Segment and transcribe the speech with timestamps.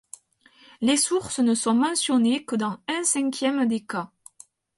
[0.81, 4.09] Les sources ne sont mentionnées que dans un cinquième des cas.